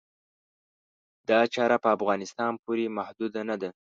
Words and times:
دا 1.29 1.39
چاره 1.53 1.77
په 1.83 1.89
افغانستان 1.97 2.51
پورې 2.63 2.85
محدوده 2.97 3.41
نه 3.49 3.55
ده. 3.61 3.69